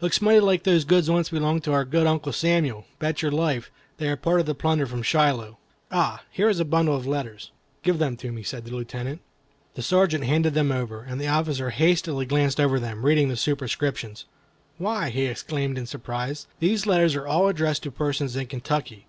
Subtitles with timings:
[0.00, 2.86] "Looks mighty like those goods once belonged to our good Uncle Samuel.
[2.98, 5.58] Bet your life, they are a part of the plunder from Shiloh.
[5.92, 6.22] Ah!
[6.30, 7.50] here is a bundle of letters."
[7.82, 9.20] "Give them to me," said the Lieutenant.
[9.74, 14.24] The Sergeant handed them over, and the officer hastily glanced over them, reading the superscriptions.
[14.78, 19.06] "Why," he exclaimed, in surprise, "these letters are all addressed to persons in Kentucky.